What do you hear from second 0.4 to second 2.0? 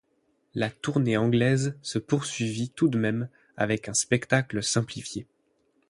La tournée anglaise se